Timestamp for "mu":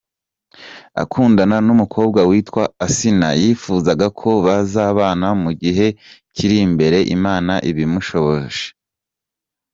5.43-5.51